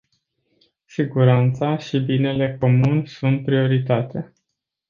Siguranța 0.87 1.77
și 1.77 1.97
binele 1.99 2.57
comun 2.59 3.05
sunt 3.05 3.43
prioritatea. 3.45 4.33